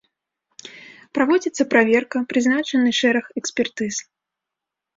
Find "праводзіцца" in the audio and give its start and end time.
1.17-1.63